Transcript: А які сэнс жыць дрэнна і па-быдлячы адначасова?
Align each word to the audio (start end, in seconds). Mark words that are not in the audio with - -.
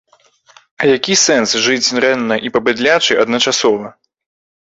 А 0.81 0.85
які 0.91 1.13
сэнс 1.23 1.49
жыць 1.65 1.93
дрэнна 1.97 2.35
і 2.49 2.53
па-быдлячы 2.55 3.19
адначасова? 3.25 3.93